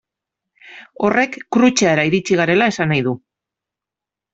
Horrek 1.09 1.39
Krutxeara 1.57 2.09
iritsi 2.13 2.41
garela 2.43 2.73
esan 2.75 2.95
nahi 2.95 3.09
du. 3.11 3.19